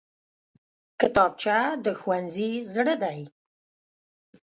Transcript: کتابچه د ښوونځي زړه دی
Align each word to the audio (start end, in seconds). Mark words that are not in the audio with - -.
کتابچه 0.99 1.57
د 1.85 1.87
ښوونځي 1.99 2.51
زړه 2.73 2.95
دی 3.03 3.19